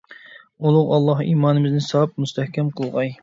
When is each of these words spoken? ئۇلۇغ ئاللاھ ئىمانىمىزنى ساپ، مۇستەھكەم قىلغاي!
ئۇلۇغ 0.69 0.89
ئاللاھ 0.95 1.21
ئىمانىمىزنى 1.27 1.83
ساپ، 1.91 2.17
مۇستەھكەم 2.25 2.73
قىلغاي! 2.81 3.15